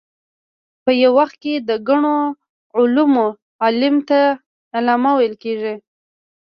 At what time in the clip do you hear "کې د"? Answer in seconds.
1.43-1.69